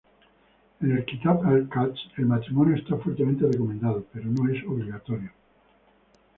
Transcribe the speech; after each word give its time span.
En 0.85 0.93
el 0.97 1.03
Kitáb-i-Aqdas 1.11 2.01
el 2.17 2.25
matrimonio 2.25 2.75
está 2.75 2.97
fuertemente 2.97 3.45
recomendado, 3.45 4.03
pero 4.11 4.31
no 4.31 4.51
es 4.51 4.63
obligatorio. 4.63 5.29